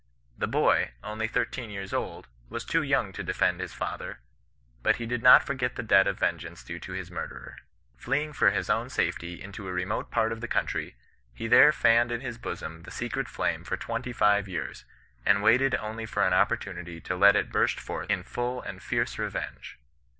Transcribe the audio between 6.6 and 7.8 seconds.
due to his murderer.